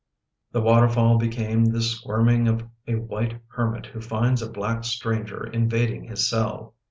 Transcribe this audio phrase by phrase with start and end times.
[0.51, 6.05] The waterfall became the squirming of a white hermit who finds a black stranger invading
[6.05, 6.73] his cell.